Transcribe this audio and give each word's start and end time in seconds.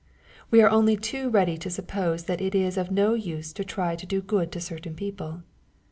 We 0.49 0.63
are 0.63 0.69
only 0.71 0.97
too 0.97 1.29
ready 1.29 1.59
to 1.59 1.69
suppose 1.69 2.23
that 2.23 2.41
it 2.41 2.55
is 2.55 2.75
of 2.75 2.89
no 2.89 3.13
use 3.13 3.53
trying 3.53 3.97
to 3.97 4.07
do 4.07 4.19
good 4.19 4.51
to 4.53 4.59
certain 4.59 4.95
people. 4.95 5.43